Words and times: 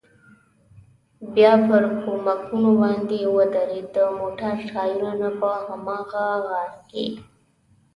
بیا 1.33 1.51
پر 1.67 1.83
کومکونو 2.03 2.69
باندې 2.81 3.19
ودرېد، 3.35 3.87
د 3.95 3.97
موټر 4.19 4.55
ټایرونه 4.71 5.29
په 5.39 5.49
هماغه 5.65 6.25
غار 6.47 6.71
کې. 6.89 7.05